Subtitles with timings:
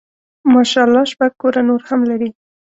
[0.53, 2.29] ماشاء الله شپږ کوره نور هم لري.